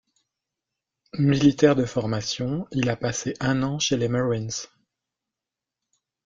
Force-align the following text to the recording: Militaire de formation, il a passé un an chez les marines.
Militaire 1.19 1.75
de 1.75 1.85
formation, 1.85 2.65
il 2.71 2.89
a 2.89 2.95
passé 2.95 3.35
un 3.39 3.61
an 3.61 3.77
chez 3.77 3.97
les 3.97 4.07
marines. 4.07 4.49